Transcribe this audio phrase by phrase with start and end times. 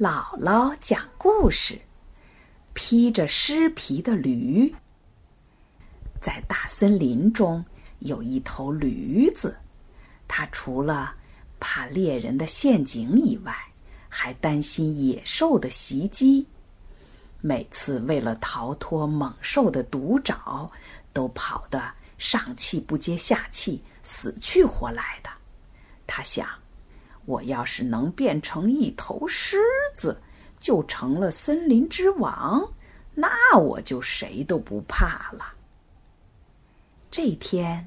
[0.00, 1.80] 姥姥讲故事：
[2.72, 4.74] 披着尸皮的驴。
[6.20, 7.64] 在大森林中
[8.00, 9.56] 有一头驴子，
[10.26, 11.14] 它除了
[11.60, 13.56] 怕猎人的陷阱以外，
[14.08, 16.44] 还担心野兽的袭击。
[17.40, 20.68] 每次为了逃脱猛兽的毒爪，
[21.12, 21.80] 都跑得
[22.18, 25.30] 上气不接下气、死去活来的。
[26.04, 26.48] 他想。
[27.26, 29.58] 我要是能变成一头狮
[29.94, 30.20] 子，
[30.58, 32.72] 就成了森林之王，
[33.14, 35.46] 那我就谁都不怕了。
[37.10, 37.86] 这天，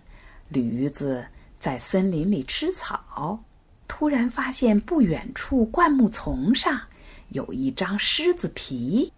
[0.49, 1.25] 驴子
[1.59, 3.43] 在森林里吃草，
[3.87, 6.81] 突然发现不远处灌木丛上
[7.29, 9.11] 有一张狮子皮。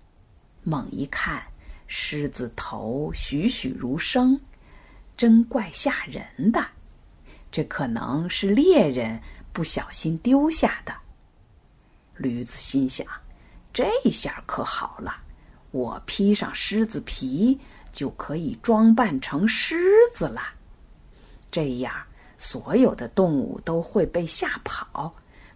[0.64, 1.42] 猛一看，
[1.88, 4.40] 狮子头栩栩如生，
[5.16, 6.66] 真怪吓人的。
[7.52, 9.20] 这可能是猎人。
[9.52, 10.94] 不小心丢下的。
[12.16, 13.06] 驴子心想
[13.72, 15.16] ：“这下可好了，
[15.72, 17.58] 我披上狮子皮，
[17.92, 19.78] 就可以装扮成狮
[20.12, 20.42] 子了。
[21.50, 21.94] 这样，
[22.38, 25.14] 所有的动物都会被吓跑，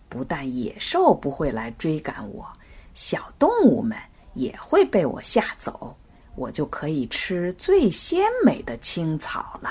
[0.08, 2.48] 不但野兽不会来追赶我，
[2.94, 3.98] 小动物们
[4.34, 5.96] 也会被我吓走，
[6.36, 9.70] 我就可以吃最鲜美的青草了。”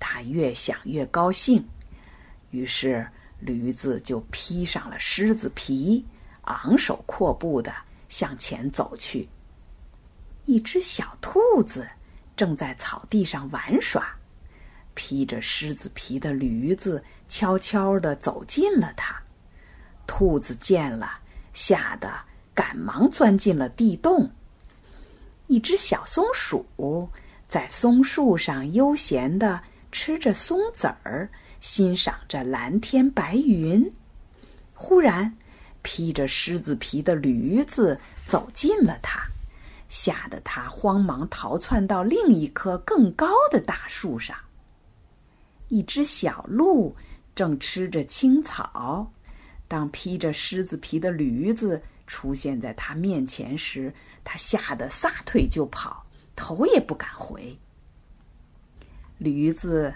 [0.00, 1.62] 他越想越高兴。
[2.50, 3.06] 于是，
[3.38, 6.04] 驴子就披上了狮子皮，
[6.42, 7.72] 昂首阔步的
[8.08, 9.28] 向前走去。
[10.46, 11.88] 一只小兔子
[12.34, 14.04] 正在草地上玩耍，
[14.94, 19.22] 披着狮子皮的驴子悄悄的走近了它。
[20.06, 21.20] 兔子见了，
[21.52, 22.12] 吓得
[22.52, 24.28] 赶忙钻进了地洞。
[25.46, 26.66] 一只小松鼠
[27.48, 29.62] 在松树上悠闲的
[29.92, 31.30] 吃着松子儿。
[31.60, 33.92] 欣赏着蓝天白云，
[34.72, 35.36] 忽然，
[35.82, 39.20] 披着狮子皮的驴子走近了他，
[39.88, 44.34] 吓得他慌忙逃窜到另一棵更高的大树上。
[45.68, 46.96] 一只小鹿
[47.34, 49.12] 正吃着青草，
[49.68, 53.92] 当披着狮子皮的驴子出现在他面前时，
[54.24, 57.54] 他吓得撒腿就跑，头也不敢回。
[59.18, 59.94] 驴子。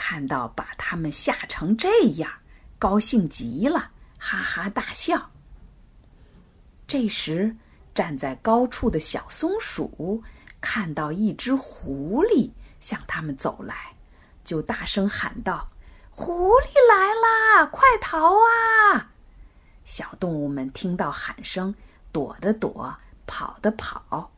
[0.00, 2.32] 看到把他们吓成这样，
[2.78, 5.30] 高兴极了，哈哈大笑。
[6.86, 7.54] 这时，
[7.94, 10.22] 站在高处的小松鼠
[10.58, 12.50] 看到一只狐狸
[12.80, 13.94] 向他们走来，
[14.42, 15.68] 就大声喊道
[16.10, 19.12] ：“狐狸来啦，快逃啊！”
[19.84, 21.74] 小动物们听到喊声，
[22.10, 22.96] 躲的躲，
[23.26, 24.32] 跑的跑。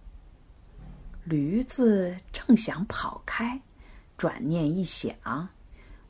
[1.23, 3.63] 驴子正想跑开。
[4.23, 5.49] 转念一想，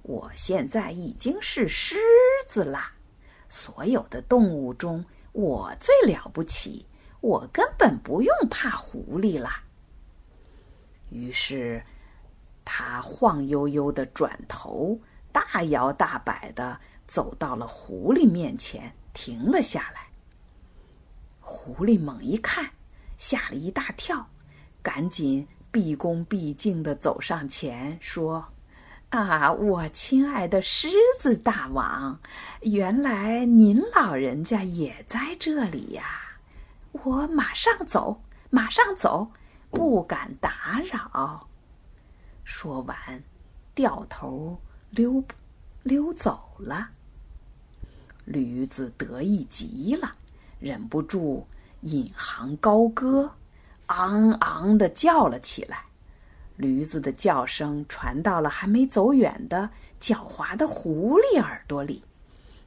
[0.03, 1.97] 我现在已经是狮
[2.47, 2.79] 子了，
[3.49, 5.03] 所有的动物中
[5.33, 6.87] 我最了不起，
[7.23, 9.49] 我根本不用怕狐狸了。
[11.09, 11.83] 于是，
[12.67, 15.01] 他晃悠悠的转头，
[15.33, 20.07] 大摇大摆的走到了狐狸面前，停了下来。
[21.41, 22.71] 狐狸猛一看，
[23.17, 24.29] 吓了一大跳，
[24.83, 25.49] 赶紧。
[25.73, 28.45] 毕恭毕敬的走上前说
[29.09, 30.89] ：“啊，我亲爱的狮
[31.19, 32.21] 子大王，
[32.61, 36.05] 原来您老人家也在这里呀！
[36.93, 39.33] 我马上走，马上走，
[39.71, 41.49] 不敢打扰。”
[42.45, 42.97] 说完，
[43.75, 45.25] 掉头溜
[45.83, 46.91] 溜走了。
[48.27, 50.15] 驴子得意极了，
[50.61, 51.47] 忍不住
[51.81, 53.35] 引吭高歌。
[53.93, 55.85] 昂昂的叫了起来，
[56.57, 59.69] 驴子的叫声传到了还没走远的
[60.01, 62.03] 狡猾的狐狸耳朵里。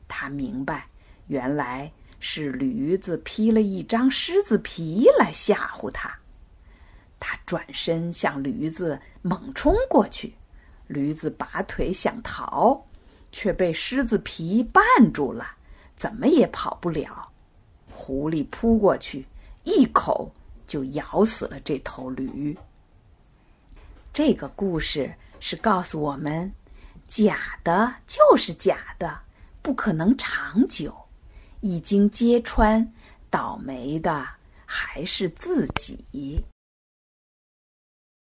[0.08, 0.88] 他明白，
[1.28, 6.16] 原来是驴子披了一张狮子皮来吓唬他。
[7.20, 10.36] 他转身向驴子猛冲过去，
[10.86, 12.80] 驴子拔腿想逃，
[13.32, 15.48] 却被狮子皮绊住了，
[15.96, 17.28] 怎么也跑不了。
[17.90, 19.26] 狐狸扑过去，
[19.64, 20.32] 一口。
[20.66, 22.58] 就咬死了这头驴。
[24.14, 26.52] 这个故事是告诉我们，
[27.08, 29.20] 假的就是假的，
[29.62, 30.96] 不可能长久。
[31.62, 32.94] 已经揭穿，
[33.30, 34.28] 倒霉的
[34.66, 36.46] 还是自己。